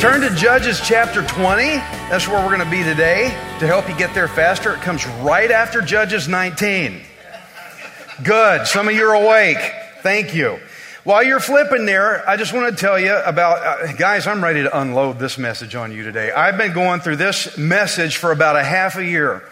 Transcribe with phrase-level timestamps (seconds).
[0.00, 1.62] Turn to Judges chapter 20.
[2.08, 3.24] That's where we're going to be today.
[3.58, 7.02] To help you get there faster, it comes right after Judges 19.
[8.22, 8.66] Good.
[8.66, 9.58] Some of you are awake.
[10.02, 10.58] Thank you.
[11.04, 14.62] While you're flipping there, I just want to tell you about, uh, guys, I'm ready
[14.62, 16.30] to unload this message on you today.
[16.30, 19.42] I've been going through this message for about a half a year.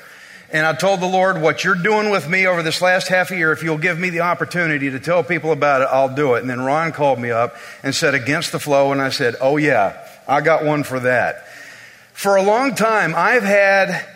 [0.50, 3.36] And I told the Lord, what you're doing with me over this last half a
[3.36, 6.40] year, if you'll give me the opportunity to tell people about it, I'll do it.
[6.40, 8.92] And then Ron called me up and said, against the flow.
[8.92, 11.48] And I said, oh yeah, I got one for that.
[12.12, 14.06] For a long time, I've had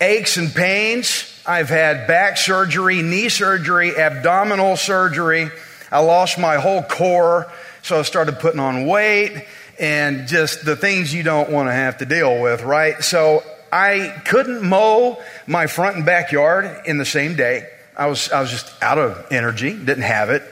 [0.00, 1.31] aches and pains.
[1.44, 5.50] I've had back surgery, knee surgery, abdominal surgery.
[5.90, 7.50] I lost my whole core,
[7.82, 9.44] so I started putting on weight
[9.78, 13.02] and just the things you don't want to have to deal with, right?
[13.02, 17.68] So I couldn't mow my front and backyard in the same day.
[17.96, 20.44] I was, I was just out of energy, didn't have it.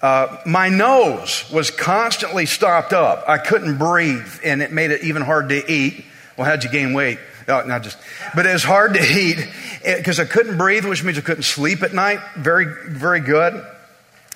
[0.00, 3.28] Uh, my nose was constantly stopped up.
[3.28, 6.04] I couldn't breathe, and it made it even hard to eat.
[6.36, 7.18] Well, how'd you gain weight?
[7.48, 7.96] Oh, not just,
[8.34, 9.38] but it was hard to eat
[9.82, 12.20] because I couldn't breathe, which means I couldn't sleep at night.
[12.36, 13.64] Very, very good.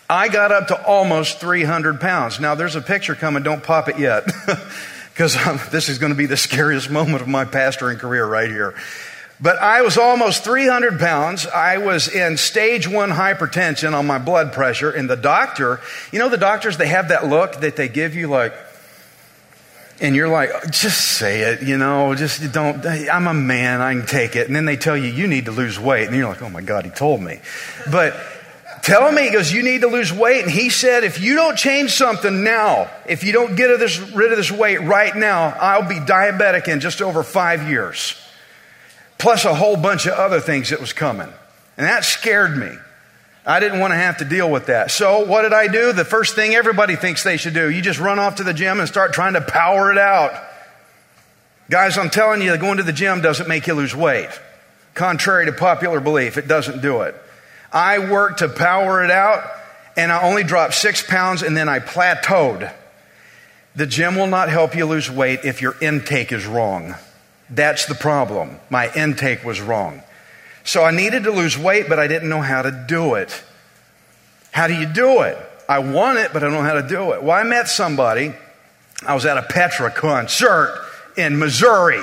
[0.08, 2.40] I got up to almost 300 pounds.
[2.40, 3.42] Now, there's a picture coming.
[3.42, 4.24] Don't pop it yet
[5.12, 5.36] because
[5.70, 8.74] this is going to be the scariest moment of my pastoring career right here.
[9.40, 11.46] But I was almost 300 pounds.
[11.46, 14.90] I was in stage one hypertension on my blood pressure.
[14.90, 15.80] And the doctor,
[16.12, 18.54] you know, the doctors, they have that look that they give you like,
[20.02, 24.04] and you're like, just say it, you know, just don't, I'm a man, I can
[24.04, 24.48] take it.
[24.48, 26.08] And then they tell you, you need to lose weight.
[26.08, 27.40] And you're like, oh my God, he told me.
[27.88, 28.16] But
[28.82, 30.42] tell me, he goes, you need to lose weight.
[30.42, 33.66] And he said, if you don't change something now, if you don't get
[34.12, 38.20] rid of this weight right now, I'll be diabetic in just over five years.
[39.18, 41.32] Plus a whole bunch of other things that was coming.
[41.76, 42.76] And that scared me.
[43.44, 44.90] I didn't want to have to deal with that.
[44.90, 45.92] So what did I do?
[45.92, 47.68] The first thing everybody thinks they should do.
[47.68, 50.32] You just run off to the gym and start trying to power it out.
[51.68, 54.28] Guys, I'm telling you, going to the gym doesn't make you lose weight.
[54.94, 57.16] Contrary to popular belief, it doesn't do it.
[57.72, 59.44] I worked to power it out
[59.96, 62.72] and I only dropped six pounds and then I plateaued.
[63.74, 66.94] The gym will not help you lose weight if your intake is wrong.
[67.48, 68.58] That's the problem.
[68.70, 70.02] My intake was wrong.
[70.64, 73.42] So I needed to lose weight, but I didn't know how to do it.
[74.50, 75.38] How do you do it?
[75.68, 77.22] I want it, but I don't know how to do it.
[77.22, 78.32] Well, I met somebody.
[79.06, 80.86] I was at a Petra concert
[81.16, 82.02] in Missouri.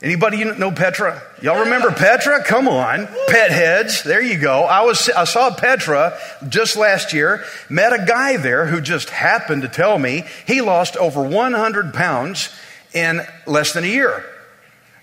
[0.00, 1.20] Anybody know Petra?
[1.42, 2.44] Y'all remember Petra?
[2.44, 3.08] Come on.
[3.26, 4.04] Pet heads.
[4.04, 4.62] There you go.
[4.62, 6.16] I was, I saw Petra
[6.48, 10.96] just last year, met a guy there who just happened to tell me he lost
[10.96, 12.48] over 100 pounds
[12.94, 14.24] in less than a year.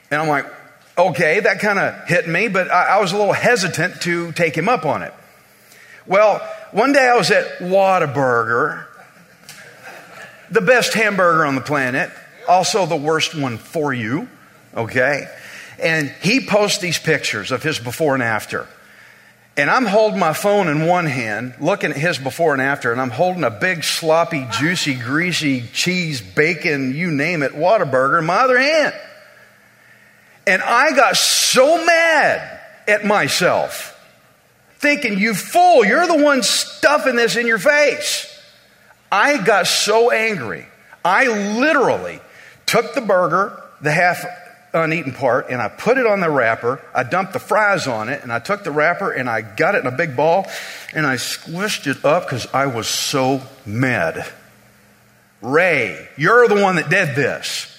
[0.10, 0.46] And I'm like,
[0.98, 4.56] okay, that kind of hit me, but I, I, was a little hesitant to take
[4.56, 5.14] him up on it.
[6.06, 6.40] Well,
[6.72, 8.86] one day I was at Whataburger,
[10.52, 12.12] the best hamburger on the planet,
[12.48, 14.30] also the worst one for you,
[14.76, 15.28] okay?
[15.82, 18.68] And he posts these pictures of his before and after.
[19.58, 23.00] And I'm holding my phone in one hand, looking at his before and after, and
[23.00, 28.36] I'm holding a big, sloppy, juicy, greasy, cheese, bacon, you name it, Whataburger in my
[28.36, 28.94] other hand.
[30.48, 34.00] And I got so mad at myself,
[34.78, 38.32] thinking, you fool, you're the one stuffing this in your face.
[39.12, 40.66] I got so angry.
[41.04, 41.28] I
[41.60, 42.20] literally
[42.66, 44.24] took the burger, the half
[44.74, 46.82] uneaten part, and I put it on the wrapper.
[46.94, 49.80] I dumped the fries on it, and I took the wrapper and I got it
[49.80, 50.48] in a big ball,
[50.94, 54.28] and I squished it up because I was so mad.
[55.42, 57.72] Ray, you're the one that did this.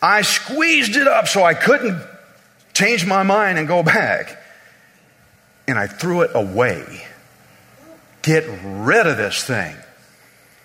[0.00, 2.02] I squeezed it up so I couldn't
[2.74, 4.42] change my mind and go back.
[5.68, 7.04] And I threw it away.
[8.22, 9.74] Get rid of this thing.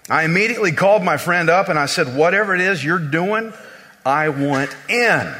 [0.09, 3.53] I immediately called my friend up and I said, Whatever it is you're doing,
[4.05, 5.33] I want in.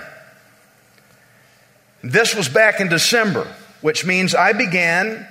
[2.04, 3.48] This was back in December,
[3.82, 5.28] which means I began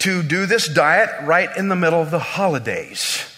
[0.00, 3.33] to do this diet right in the middle of the holidays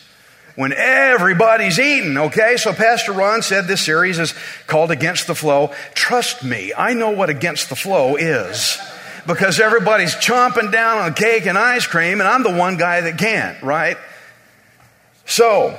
[0.57, 2.57] when everybody's eating, okay?
[2.57, 4.35] So Pastor Ron said this series is
[4.67, 5.73] called Against the Flow.
[5.95, 8.79] Trust me, I know what against the flow is
[9.27, 13.19] because everybody's chomping down on cake and ice cream, and I'm the one guy that
[13.19, 13.99] can't, right?
[15.27, 15.79] So,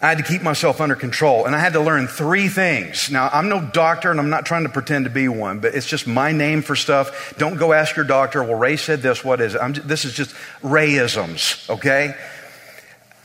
[0.00, 3.10] I had to keep myself under control and I had to learn three things.
[3.10, 5.88] Now, I'm no doctor and I'm not trying to pretend to be one, but it's
[5.88, 7.34] just my name for stuff.
[7.36, 9.60] Don't go ask your doctor, well, Ray said this, what is it?
[9.60, 12.14] I'm, this is just Rayisms, okay?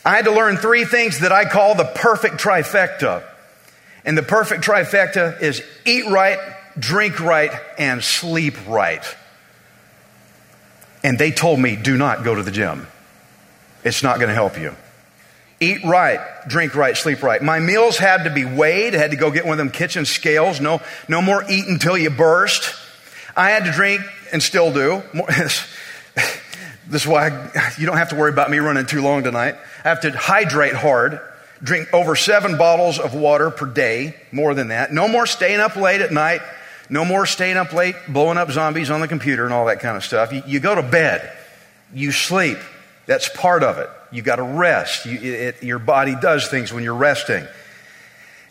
[0.06, 3.24] I had to learn three things that I call the perfect trifecta.
[4.06, 6.38] And the perfect trifecta is eat right,
[6.78, 9.04] drink right, and sleep right.
[11.04, 12.88] And they told me, do not go to the gym.
[13.84, 14.76] It's not going to help you.
[15.60, 17.42] Eat right, drink right, sleep right.
[17.42, 18.96] My meals had to be weighed.
[18.96, 20.60] I had to go get one of them kitchen scales.
[20.60, 22.76] No, no more eat until you burst.
[23.36, 24.02] I had to drink
[24.34, 25.02] and still do.
[26.88, 29.56] this is why I, you don't have to worry about me running too long tonight.
[29.84, 31.20] I have to hydrate hard,
[31.62, 34.92] drink over seven bottles of water per day, more than that.
[34.92, 36.42] No more staying up late at night.
[36.90, 39.98] No more staying up late, blowing up zombies on the computer and all that kind
[39.98, 40.32] of stuff.
[40.32, 41.36] You, you go to bed,
[41.94, 42.58] you sleep.
[43.06, 43.90] That's part of it.
[44.12, 45.06] You got to rest.
[45.06, 47.46] You, it, your body does things when you're resting.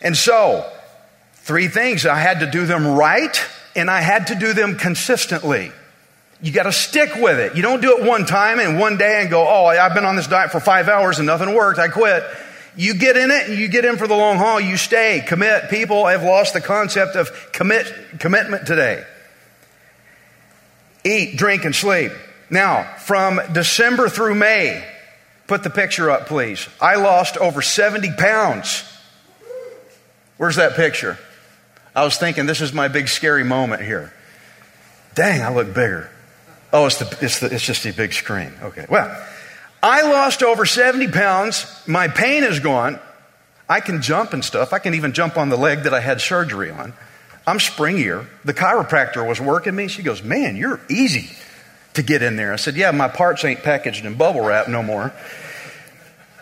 [0.00, 0.70] And so,
[1.34, 2.04] three things.
[2.04, 3.40] I had to do them right,
[3.76, 5.70] and I had to do them consistently.
[6.42, 7.56] You got to stick with it.
[7.56, 10.16] You don't do it one time and one day and go, oh, I've been on
[10.16, 11.78] this diet for five hours and nothing worked.
[11.78, 12.24] I quit.
[12.76, 14.60] You get in it and you get in for the long haul.
[14.60, 15.70] You stay, commit.
[15.70, 17.86] People have lost the concept of commit,
[18.18, 19.04] commitment today.
[21.04, 22.12] Eat, drink, and sleep.
[22.50, 24.84] Now, from December through May,
[25.52, 26.66] Put the picture up, please.
[26.80, 28.84] I lost over 70 pounds.
[30.38, 31.18] Where's that picture?
[31.94, 34.14] I was thinking, this is my big scary moment here.
[35.14, 36.10] Dang, I look bigger.
[36.72, 38.52] Oh, it's, the, it's, the, it's just a big screen.
[38.62, 38.86] Okay.
[38.88, 39.14] Well,
[39.82, 41.66] I lost over 70 pounds.
[41.86, 42.98] My pain is gone.
[43.68, 44.72] I can jump and stuff.
[44.72, 46.94] I can even jump on the leg that I had surgery on.
[47.46, 48.26] I'm springier.
[48.44, 49.88] The chiropractor was working me.
[49.88, 51.30] She goes, Man, you're easy
[51.94, 52.52] to get in there.
[52.52, 55.12] I said, Yeah, my parts ain't packaged in bubble wrap no more.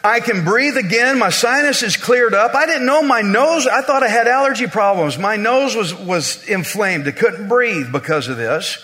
[0.02, 1.18] I can breathe again.
[1.18, 2.54] My sinus is cleared up.
[2.54, 5.18] I didn't know my nose, I thought I had allergy problems.
[5.18, 7.06] My nose was, was inflamed.
[7.06, 8.78] I couldn't breathe because of this.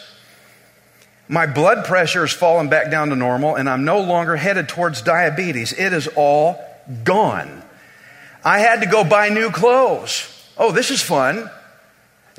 [1.28, 5.02] My blood pressure has fallen back down to normal, and I'm no longer headed towards
[5.02, 5.73] diabetes.
[5.73, 6.64] It is all
[7.02, 7.62] gone.
[8.44, 10.32] I had to go buy new clothes.
[10.56, 11.50] Oh, this is fun.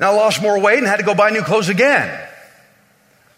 [0.00, 2.26] Now I lost more weight and had to go buy new clothes again.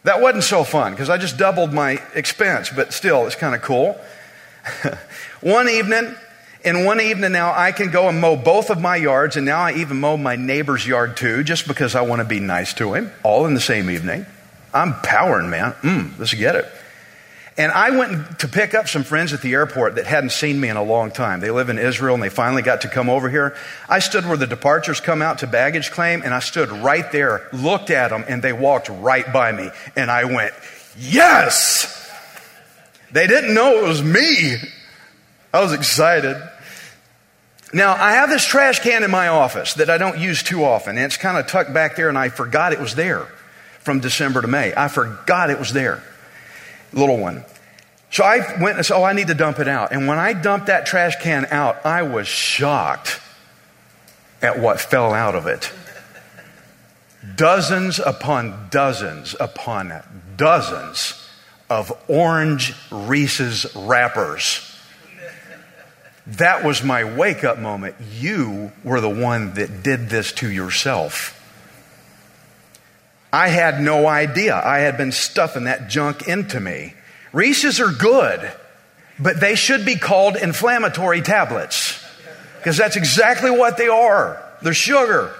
[0.04, 3.62] That wasn't so fun because I just doubled my expense, but still, it's kind of
[3.62, 4.00] cool.
[5.40, 6.14] one evening,
[6.64, 9.60] in one evening now, I can go and mow both of my yards, and now
[9.60, 12.94] I even mow my neighbor's yard too, just because I want to be nice to
[12.94, 14.26] him, all in the same evening.
[14.72, 15.72] I'm powering, man.
[15.82, 16.66] Mm, let's get it.
[17.60, 20.68] And I went to pick up some friends at the airport that hadn't seen me
[20.68, 21.40] in a long time.
[21.40, 23.54] They live in Israel and they finally got to come over here.
[23.86, 27.48] I stood where the departures come out to baggage claim and I stood right there,
[27.52, 29.68] looked at them, and they walked right by me.
[29.94, 30.54] And I went,
[30.98, 31.96] Yes!
[33.12, 34.56] They didn't know it was me.
[35.52, 36.40] I was excited.
[37.74, 40.96] Now, I have this trash can in my office that I don't use too often,
[40.96, 43.26] and it's kind of tucked back there, and I forgot it was there
[43.80, 44.72] from December to May.
[44.76, 46.02] I forgot it was there
[46.92, 47.44] little one.
[48.10, 49.92] So I went and said, Oh, I need to dump it out.
[49.92, 53.20] And when I dumped that trash can out, I was shocked
[54.42, 55.72] at what fell out of it.
[57.36, 59.92] Dozens upon dozens upon
[60.36, 61.28] dozens
[61.68, 64.66] of orange Reese's wrappers.
[66.26, 67.96] That was my wake up moment.
[68.18, 71.36] You were the one that did this to yourself.
[73.32, 74.54] I had no idea.
[74.54, 76.94] I had been stuffing that junk into me.
[77.32, 78.52] Reese's are good,
[79.18, 82.04] but they should be called inflammatory tablets
[82.58, 84.42] because that's exactly what they are.
[84.62, 85.34] They're sugar.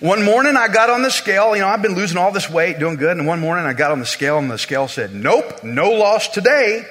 [0.00, 1.56] One morning I got on the scale.
[1.56, 3.16] You know, I've been losing all this weight, doing good.
[3.16, 6.28] And one morning I got on the scale and the scale said, Nope, no loss
[6.28, 6.84] today.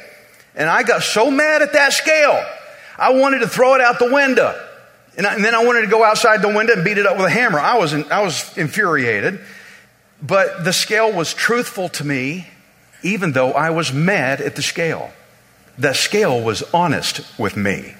[0.55, 2.43] And I got so mad at that scale,
[2.97, 4.59] I wanted to throw it out the window.
[5.15, 7.17] And, I, and then I wanted to go outside the window and beat it up
[7.17, 7.59] with a hammer.
[7.59, 9.39] I was, in, I was infuriated.
[10.21, 12.47] But the scale was truthful to me,
[13.03, 15.11] even though I was mad at the scale.
[15.77, 17.93] The scale was honest with me.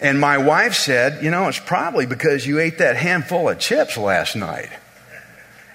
[0.00, 3.96] And my wife said, You know, it's probably because you ate that handful of chips
[3.96, 4.70] last night.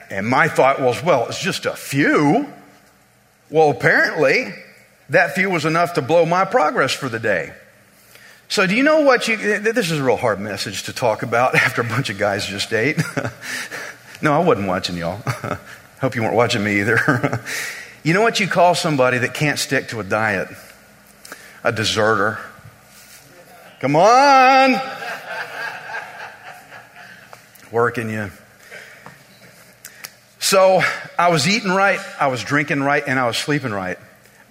[0.10, 2.50] And my thought was, Well, it's just a few.
[3.50, 4.54] Well, apparently,
[5.10, 7.54] that few was enough to blow my progress for the day.
[8.50, 9.38] So, do you know what you.
[9.38, 12.72] This is a real hard message to talk about after a bunch of guys just
[12.74, 13.02] ate.
[14.24, 15.22] No, I wasn't watching y'all.
[16.01, 17.42] Hope you weren't watching me either.
[18.06, 20.50] You know what you call somebody that can't stick to a diet?
[21.63, 22.38] A deserter.
[23.80, 24.77] Come on!
[27.72, 28.30] Working you.
[30.39, 30.82] So
[31.18, 33.98] I was eating right, I was drinking right, and I was sleeping right.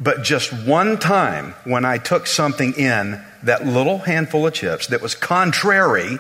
[0.00, 5.02] But just one time when I took something in, that little handful of chips that
[5.02, 6.19] was contrary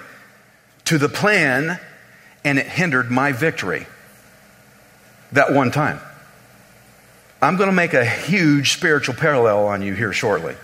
[0.84, 1.80] to the plan
[2.44, 3.86] and it hindered my victory.
[5.32, 6.00] That one time.
[7.40, 10.54] I'm going to make a huge spiritual parallel on you here shortly.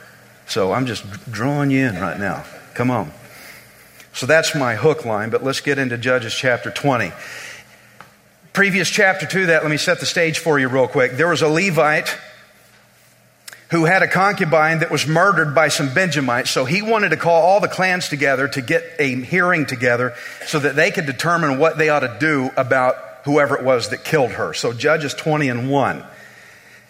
[0.47, 2.45] So I'm just drawing you in right now.
[2.75, 3.13] Come on.
[4.13, 7.13] So that's my hook line, but let's get into Judges chapter 20.
[8.53, 11.13] Previous chapter to that, let me set the stage for you real quick.
[11.13, 12.17] There was a Levite
[13.71, 16.51] who had a concubine that was murdered by some Benjamites.
[16.51, 20.15] So he wanted to call all the clans together to get a hearing together
[20.47, 24.05] so that they could determine what they ought to do about whoever it was that
[24.05, 24.55] killed her.
[24.55, 26.05] So Judges 20 and 1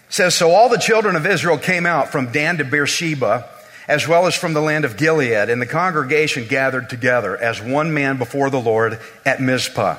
[0.09, 3.49] says, So all the children of Israel came out from Dan to Beersheba,
[3.89, 7.93] as well as from the land of Gilead, and the congregation gathered together as one
[7.93, 9.97] man before the Lord at Mizpah.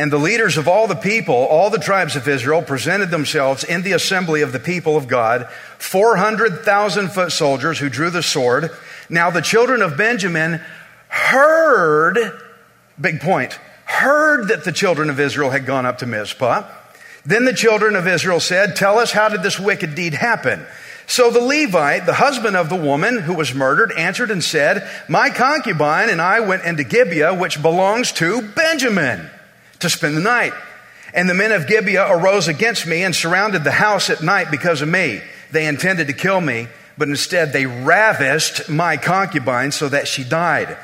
[0.00, 3.82] And the leaders of all the people, all the tribes of Israel, presented themselves in
[3.82, 8.70] the assembly of the people of God, 400,000 foot soldiers who drew the sword.
[9.10, 10.62] Now the children of Benjamin
[11.08, 12.18] heard,
[12.98, 13.52] big point,
[13.84, 16.66] heard that the children of Israel had gone up to Mizpah.
[17.26, 20.64] Then the children of Israel said, Tell us, how did this wicked deed happen?
[21.08, 25.28] So the Levite, the husband of the woman who was murdered, answered and said, My
[25.28, 29.28] concubine and I went into Gibeah, which belongs to Benjamin
[29.80, 30.52] to spend the night.
[31.12, 34.82] And the men of Gibeah arose against me and surrounded the house at night because
[34.82, 35.20] of me.
[35.50, 40.76] They intended to kill me, but instead they ravished my concubine so that she died.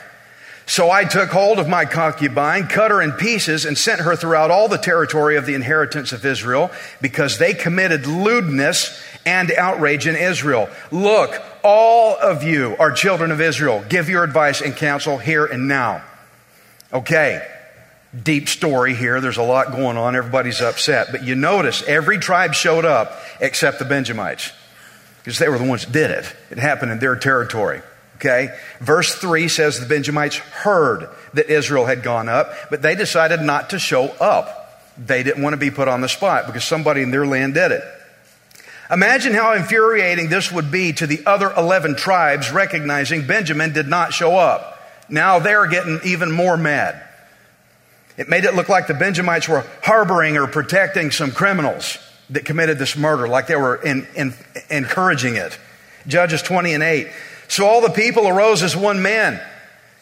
[0.68, 4.50] So I took hold of my concubine, cut her in pieces, and sent her throughout
[4.50, 10.16] all the territory of the inheritance of Israel because they committed lewdness and outrage in
[10.16, 10.68] Israel.
[10.90, 13.84] Look, all of you are children of Israel.
[13.88, 16.02] Give your advice and counsel here and now.
[16.92, 17.46] Okay
[18.22, 19.20] deep story here.
[19.20, 20.16] There's a lot going on.
[20.16, 21.08] Everybody's upset.
[21.10, 24.52] But you notice every tribe showed up except the Benjamites
[25.18, 26.36] because they were the ones that did it.
[26.50, 27.82] It happened in their territory.
[28.16, 28.56] Okay?
[28.80, 33.70] Verse 3 says the Benjamites heard that Israel had gone up, but they decided not
[33.70, 34.62] to show up.
[34.96, 37.72] They didn't want to be put on the spot because somebody in their land did
[37.72, 37.84] it.
[38.90, 44.14] Imagine how infuriating this would be to the other 11 tribes recognizing Benjamin did not
[44.14, 44.80] show up.
[45.08, 47.02] Now they're getting even more mad.
[48.16, 51.98] It made it look like the Benjamites were harboring or protecting some criminals
[52.30, 54.34] that committed this murder, like they were in, in,
[54.70, 55.58] encouraging it.
[56.06, 57.08] Judges 20 and 8.
[57.48, 59.40] So all the people arose as one man,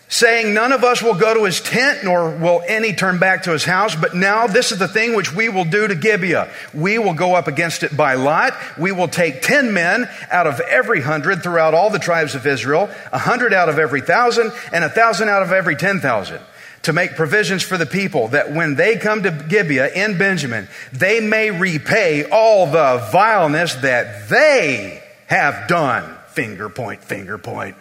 [0.08, 3.52] saying, None of us will go to his tent, nor will any turn back to
[3.52, 3.94] his house.
[3.96, 6.50] But now this is the thing which we will do to Gibeah.
[6.72, 8.54] We will go up against it by lot.
[8.78, 12.88] We will take ten men out of every hundred throughout all the tribes of Israel,
[13.12, 16.40] a hundred out of every thousand, and a thousand out of every ten thousand
[16.84, 21.20] to make provisions for the people that when they come to Gibeah in Benjamin, they
[21.20, 26.16] may repay all the vileness that they have done.
[26.28, 27.76] Finger point, finger point.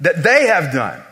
[0.00, 1.02] That they have done.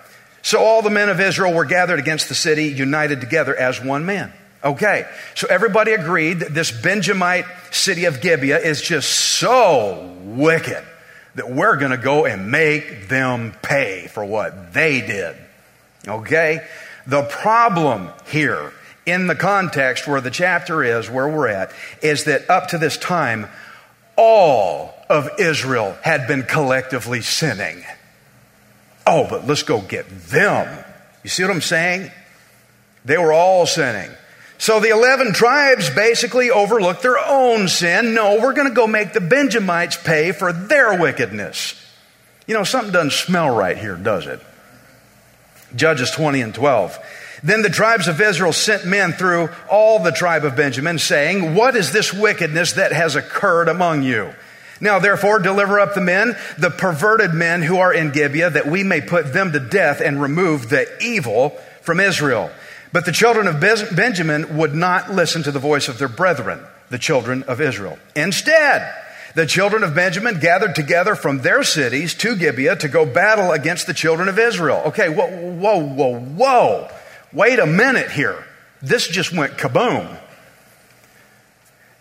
[0.43, 4.05] So all the men of Israel were gathered against the city, united together as one
[4.05, 4.33] man.
[4.65, 10.85] Okay, so everybody agreed that this Benjamite city of Gibeah is just so wicked
[11.35, 15.37] that we're going to go and make them pay for what they did.
[16.07, 16.67] Okay?
[17.07, 18.73] The problem here,
[19.05, 22.97] in the context where the chapter is, where we're at, is that up to this
[22.97, 23.49] time,
[24.17, 27.83] all of Israel had been collectively sinning.
[29.07, 30.85] Oh, but let's go get them.
[31.25, 32.11] You see what I'm saying?
[33.05, 34.11] They were all sinning.
[34.59, 38.15] So the 11 tribes basically overlooked their own sin.
[38.15, 41.75] No, we're going to go make the Benjamites pay for their wickedness.
[42.47, 44.41] You know, something doesn't smell right here, does it?
[45.75, 46.99] Judges 20 and 12.
[47.43, 51.75] Then the tribes of Israel sent men through all the tribe of Benjamin, saying, What
[51.75, 54.33] is this wickedness that has occurred among you?
[54.81, 58.83] Now, therefore, deliver up the men, the perverted men who are in Gibeah, that we
[58.83, 61.51] may put them to death and remove the evil
[61.83, 62.51] from Israel.
[62.93, 66.61] But the children of Benjamin would not listen to the voice of their brethren,
[66.91, 67.99] the children of Israel.
[68.15, 68.93] Instead,
[69.35, 73.87] the children of Benjamin gathered together from their cities to Gibeah to go battle against
[73.87, 74.83] the children of Israel.
[74.87, 76.89] Okay, whoa, whoa, whoa, whoa.
[77.33, 78.45] Wait a minute here.
[78.83, 80.19] This just went kaboom.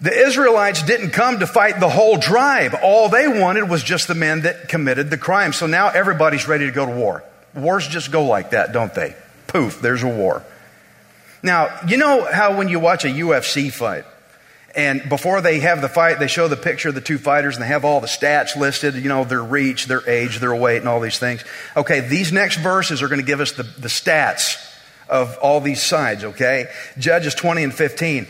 [0.01, 2.75] The Israelites didn't come to fight the whole tribe.
[2.81, 5.53] All they wanted was just the men that committed the crime.
[5.53, 7.23] So now everybody's ready to go to war.
[7.53, 9.15] Wars just go like that, don't they?
[9.47, 10.43] Poof, there's a war.
[11.43, 14.05] Now, you know how when you watch a UFC fight,
[14.75, 17.63] And before they have the fight, they show the picture of the two fighters and
[17.63, 20.87] they have all the stats listed, you know, their reach, their age, their weight, and
[20.87, 21.43] all these things.
[21.75, 24.67] Okay, these next verses are going to give us the, the stats
[25.09, 26.67] of all these sides, okay?
[26.97, 28.27] Judges 20 and 15.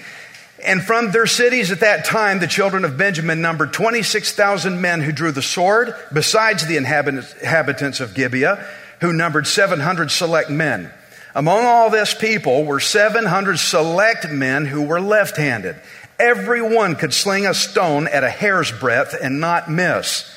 [0.66, 5.12] And from their cities at that time, the children of Benjamin numbered 26,000 men who
[5.12, 8.68] drew the sword, besides the inhabitants of Gibeah,
[9.00, 10.92] who numbered 700 select men.
[11.34, 15.78] Among all this people were 700 select men who were left handed
[16.20, 20.28] Everyone could sling a stone at a hair's breadth and not miss.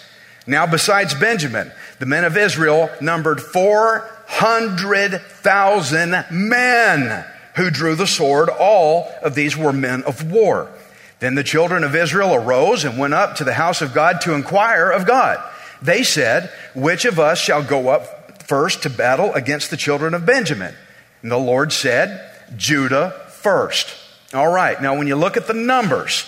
[0.47, 7.25] Now, besides Benjamin, the men of Israel numbered 400,000 men
[7.57, 8.50] who drew the sword.
[8.50, 10.69] All of these were men of war.
[11.21, 14.35] Then the children of Israel arose and went up to the house of God to
[14.35, 15.43] inquire of God.
[15.81, 20.26] They said, Which of us shall go up first to battle against the children of
[20.26, 20.75] Benjamin?
[21.23, 23.95] And the Lord said, Judah first.
[24.35, 26.25] All right, now when you look at the numbers,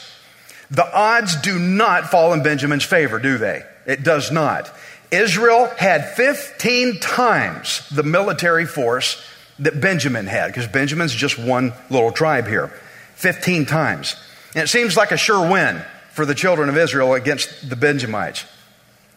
[0.70, 3.62] the odds do not fall in Benjamin's favor, do they?
[3.84, 4.72] It does not.
[5.10, 9.24] Israel had 15 times the military force
[9.58, 12.68] that Benjamin had, because Benjamin's just one little tribe here.
[13.14, 14.16] 15 times.
[14.54, 15.82] And it seems like a sure win
[16.12, 18.44] for the children of Israel against the Benjamites.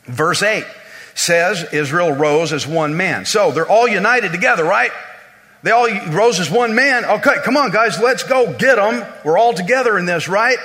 [0.05, 0.65] Verse 8
[1.15, 3.25] says Israel rose as one man.
[3.25, 4.91] So they're all united together, right?
[5.61, 7.03] They all rose as one man.
[7.05, 9.05] Okay, come on, guys, let's go get them.
[9.25, 10.57] We're all together in this, right?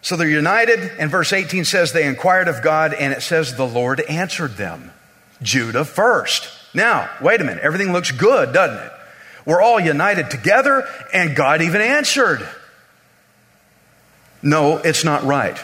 [0.00, 3.66] So they're united, and verse 18 says they inquired of God, and it says the
[3.66, 4.92] Lord answered them.
[5.40, 6.48] Judah first.
[6.74, 7.62] Now, wait a minute.
[7.62, 8.92] Everything looks good, doesn't it?
[9.44, 12.46] We're all united together, and God even answered.
[14.42, 15.58] No, it's not right.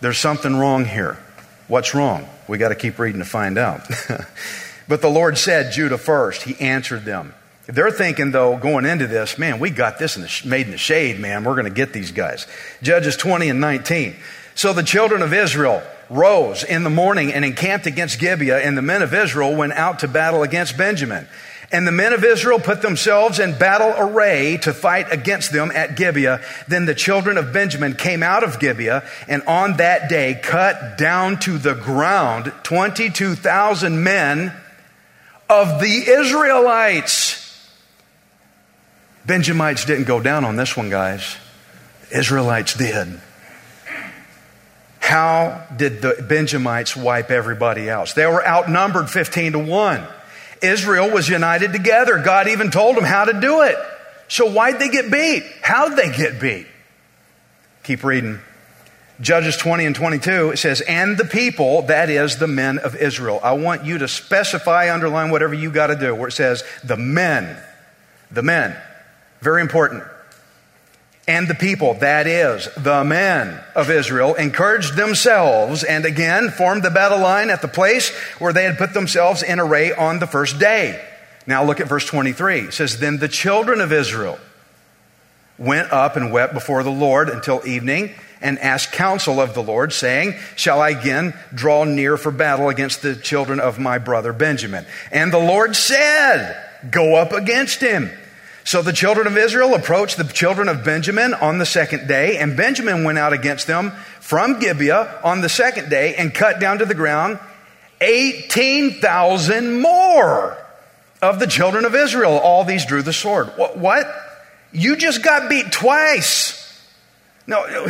[0.00, 1.18] There's something wrong here.
[1.66, 2.28] What's wrong?
[2.48, 3.88] We got to keep reading to find out.
[4.92, 6.42] But the Lord said, Judah first.
[6.42, 7.34] He answered them.
[7.64, 10.76] They're thinking, though, going into this, man, we got this in the, made in the
[10.76, 11.44] shade, man.
[11.44, 12.46] We're going to get these guys.
[12.82, 14.14] Judges 20 and 19.
[14.54, 18.82] So the children of Israel rose in the morning and encamped against Gibeah, and the
[18.82, 21.26] men of Israel went out to battle against Benjamin.
[21.72, 25.96] And the men of Israel put themselves in battle array to fight against them at
[25.96, 26.42] Gibeah.
[26.68, 31.38] Then the children of Benjamin came out of Gibeah and on that day cut down
[31.40, 34.52] to the ground 22,000 men
[35.48, 37.38] of the Israelites.
[39.24, 41.36] Benjamites didn't go down on this one, guys.
[42.10, 43.20] Israelites did.
[44.98, 48.14] How did the Benjamites wipe everybody else?
[48.14, 50.06] They were outnumbered 15 to 1.
[50.62, 52.18] Israel was united together.
[52.18, 53.76] God even told them how to do it.
[54.28, 55.44] So why'd they get beat?
[55.60, 56.66] How'd they get beat?
[57.82, 58.38] Keep reading.
[59.22, 63.38] Judges 20 and 22, it says, and the people, that is the men of Israel.
[63.40, 66.96] I want you to specify, underline whatever you got to do, where it says the
[66.96, 67.56] men.
[68.32, 68.76] The men.
[69.40, 70.02] Very important.
[71.28, 76.90] And the people, that is the men of Israel, encouraged themselves and again formed the
[76.90, 80.58] battle line at the place where they had put themselves in array on the first
[80.58, 81.00] day.
[81.46, 82.62] Now look at verse 23.
[82.62, 84.36] It says, Then the children of Israel
[85.58, 89.92] went up and wept before the Lord until evening and asked counsel of the Lord,
[89.92, 94.86] saying, Shall I again draw near for battle against the children of my brother Benjamin?
[95.10, 96.56] And the Lord said,
[96.90, 98.10] Go up against him.
[98.64, 102.56] So the children of Israel approached the children of Benjamin on the second day, and
[102.56, 106.84] Benjamin went out against them from Gibeah on the second day and cut down to
[106.84, 107.40] the ground
[108.00, 110.58] 18,000 more
[111.20, 112.38] of the children of Israel.
[112.38, 113.48] All these drew the sword.
[113.56, 114.06] What?
[114.72, 116.58] You just got beat twice.
[117.46, 117.88] No,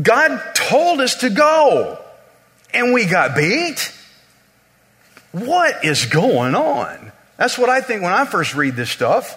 [0.00, 1.98] God told us to go,
[2.72, 3.92] and we got beat.
[5.32, 7.12] What is going on?
[7.36, 9.36] That's what I think when I first read this stuff.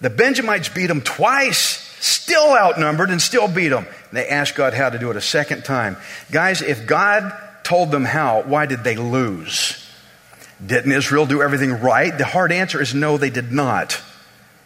[0.00, 1.58] The Benjamites beat them twice,
[2.00, 3.86] still outnumbered, and still beat them.
[3.86, 5.96] And They asked God how to do it a second time.
[6.30, 7.32] Guys, if God
[7.64, 9.76] told them how, why did they lose?
[10.64, 12.16] Didn't Israel do everything right?
[12.16, 14.00] The hard answer is no, they did not.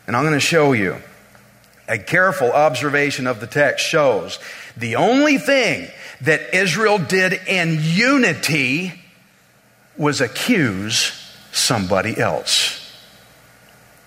[0.06, 0.96] And I'm going to show you.
[1.86, 4.38] A careful observation of the text shows
[4.76, 5.88] the only thing
[6.22, 8.92] that Israel did in unity
[9.96, 11.12] was accuse
[11.52, 12.80] somebody else.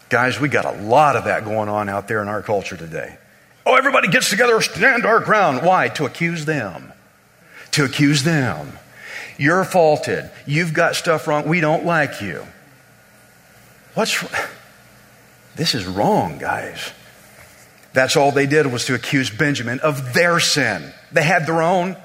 [0.10, 3.18] Guys, we got a lot of that going on out there in our culture today.
[3.66, 5.66] Oh, everybody gets together, stand our ground.
[5.66, 5.90] Why?
[5.90, 6.94] To accuse them.
[7.72, 8.80] To accuse them.
[9.38, 10.30] You're faulted.
[10.46, 11.48] You've got stuff wrong.
[11.48, 12.46] We don't like you.
[13.94, 14.24] What's
[15.56, 16.92] this is wrong, guys.
[17.98, 20.94] That's all they did was to accuse Benjamin of their sin.
[21.12, 21.98] They had their own.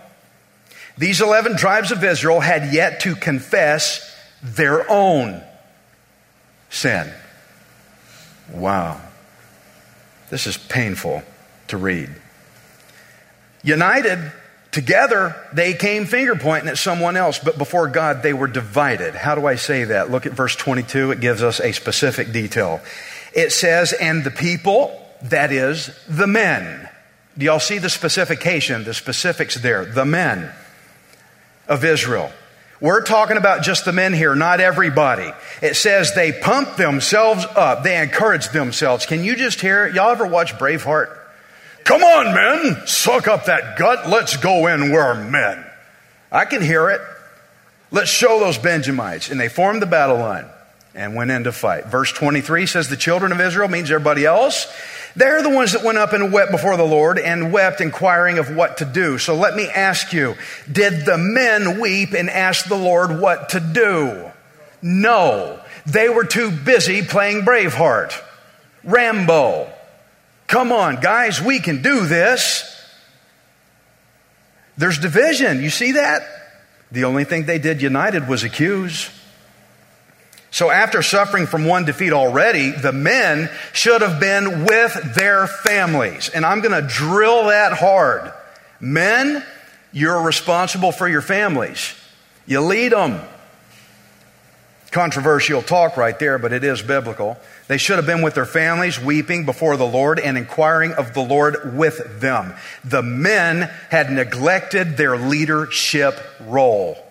[0.96, 4.00] These 11 tribes of Israel had yet to confess
[4.42, 5.42] their own
[6.70, 7.12] sin.
[8.54, 9.02] Wow.
[10.30, 11.24] This is painful
[11.68, 12.08] to read.
[13.62, 14.32] United
[14.70, 19.14] together, they came finger pointing at someone else, but before God, they were divided.
[19.14, 20.10] How do I say that?
[20.10, 21.10] Look at verse 22.
[21.10, 22.80] It gives us a specific detail.
[23.34, 26.88] It says, and the people, that is, the men.
[27.36, 29.84] Do y'all see the specification, the specifics there?
[29.84, 30.52] The men
[31.68, 32.30] of Israel.
[32.80, 35.32] We're talking about just the men here, not everybody.
[35.62, 37.84] It says they pumped themselves up.
[37.84, 39.06] They encouraged themselves.
[39.06, 39.94] Can you just hear it?
[39.94, 41.16] Y'all ever watch Braveheart?
[41.84, 44.08] Come on, men, suck up that gut.
[44.08, 44.90] Let's go in.
[44.92, 45.64] We're men.
[46.30, 47.00] I can hear it.
[47.90, 49.30] Let's show those Benjamites.
[49.30, 50.46] And they formed the battle line
[50.94, 51.86] and went in to fight.
[51.86, 54.66] Verse 23 says the children of Israel means everybody else.
[55.14, 58.54] They're the ones that went up and wept before the Lord and wept inquiring of
[58.54, 59.18] what to do.
[59.18, 60.36] So let me ask you,
[60.70, 64.30] did the men weep and ask the Lord what to do?
[64.80, 65.60] No.
[65.84, 68.14] They were too busy playing Braveheart.
[68.84, 69.70] Rambo.
[70.46, 72.68] Come on, guys, we can do this.
[74.76, 75.62] There's division.
[75.62, 76.22] You see that?
[76.90, 79.10] The only thing they did united was accuse.
[80.52, 86.28] So after suffering from one defeat already, the men should have been with their families.
[86.28, 88.30] And I'm going to drill that hard.
[88.78, 89.42] Men,
[89.92, 91.94] you're responsible for your families.
[92.44, 93.18] You lead them.
[94.90, 97.38] Controversial talk right there, but it is biblical.
[97.66, 101.22] They should have been with their families, weeping before the Lord and inquiring of the
[101.22, 102.52] Lord with them.
[102.84, 107.02] The men had neglected their leadership role.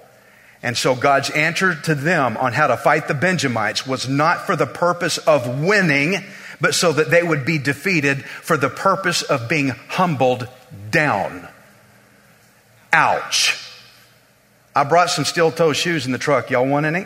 [0.64, 4.56] And so God's answer to them on how to fight the Benjamites was not for
[4.56, 6.24] the purpose of winning,
[6.60, 10.48] but so that they would be defeated for the purpose of being humbled
[10.92, 11.48] down.
[12.94, 13.58] Ouch.
[14.76, 16.50] I brought some steel toe shoes in the truck.
[16.50, 17.06] Y'all want any?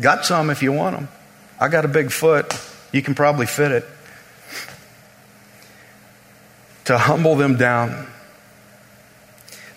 [0.00, 1.08] Got some if you want them.
[1.60, 2.58] I got a big foot.
[2.92, 3.84] You can probably fit it.
[6.86, 8.08] To humble them down.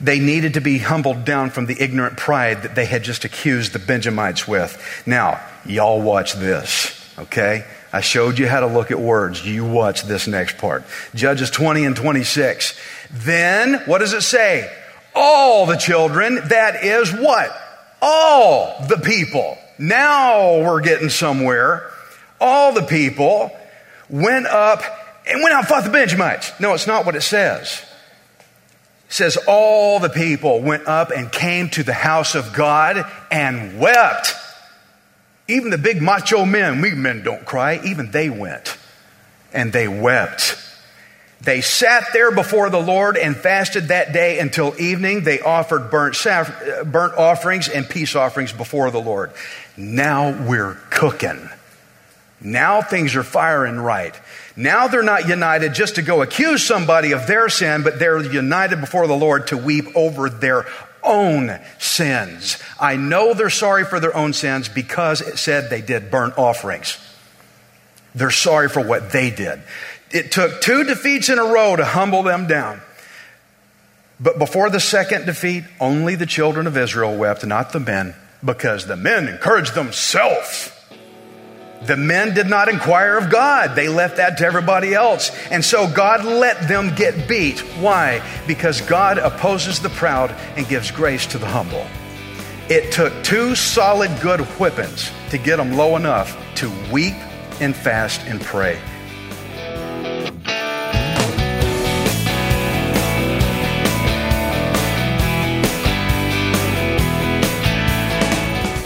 [0.01, 3.73] They needed to be humbled down from the ignorant pride that they had just accused
[3.73, 4.81] the Benjamites with.
[5.05, 7.65] Now, y'all watch this, okay?
[7.93, 9.45] I showed you how to look at words.
[9.45, 10.83] You watch this next part.
[11.13, 12.77] Judges 20 and 26.
[13.11, 14.71] Then, what does it say?
[15.13, 17.55] All the children, that is what?
[18.01, 21.91] All the people now we're getting somewhere.
[22.39, 23.51] All the people
[24.09, 24.81] went up
[25.27, 26.51] and went out and fought the Benjamites.
[26.59, 27.83] No, it's not what it says.
[29.07, 34.33] Says all the people went up and came to the house of God and wept.
[35.47, 38.77] Even the big macho men, we men don't cry, even they went
[39.53, 40.57] and they wept.
[41.41, 45.23] They sat there before the Lord and fasted that day until evening.
[45.23, 49.31] They offered burnt, burnt offerings and peace offerings before the Lord.
[49.77, 51.49] Now we're cooking.
[52.41, 54.15] Now things are firing right.
[54.55, 58.79] Now they're not united just to go accuse somebody of their sin, but they're united
[58.79, 60.65] before the Lord to weep over their
[61.03, 62.57] own sins.
[62.79, 66.97] I know they're sorry for their own sins because it said they did burnt offerings.
[68.13, 69.61] They're sorry for what they did.
[70.11, 72.81] It took two defeats in a row to humble them down.
[74.19, 78.85] But before the second defeat, only the children of Israel wept, not the men because
[78.85, 80.71] the men encouraged themselves.
[81.83, 83.75] The men did not inquire of God.
[83.75, 85.31] They left that to everybody else.
[85.51, 87.59] And so God let them get beat.
[87.79, 88.23] Why?
[88.47, 91.85] Because God opposes the proud and gives grace to the humble.
[92.69, 97.13] It took two solid good whippings to get them low enough to weep
[97.61, 98.79] and fast and pray.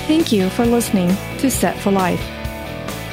[0.07, 2.38] Thank you for listening to Set for Life.